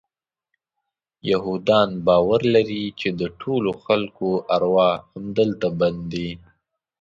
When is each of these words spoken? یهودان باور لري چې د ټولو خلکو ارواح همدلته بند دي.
یهودان 1.31 1.89
باور 2.05 2.41
لري 2.55 2.83
چې 2.99 3.09
د 3.19 3.21
ټولو 3.41 3.71
خلکو 3.83 4.27
ارواح 4.55 4.93
همدلته 5.13 5.67
بند 5.79 5.99
دي. 6.13 6.29